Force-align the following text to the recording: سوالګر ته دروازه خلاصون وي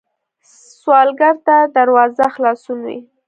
سوالګر 0.79 1.35
ته 1.45 1.55
دروازه 1.75 2.25
خلاصون 2.35 2.79
وي 2.85 2.97